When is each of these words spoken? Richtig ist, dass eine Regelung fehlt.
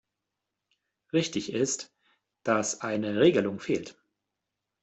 Richtig 1.13 1.53
ist, 1.53 1.93
dass 2.41 2.81
eine 2.81 3.19
Regelung 3.19 3.59
fehlt. 3.59 4.01